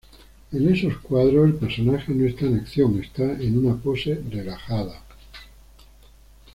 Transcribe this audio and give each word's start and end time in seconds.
En 0.51 0.67
estos 0.73 0.97
cuadros 0.97 1.45
el 1.45 1.53
personaje 1.57 2.11
no 2.11 2.25
está 2.27 2.47
en 2.47 2.55
acción, 2.59 2.99
está 2.99 3.21
en 3.33 3.59
una 3.63 3.77
pose 3.77 4.19
relajada. 4.31 4.99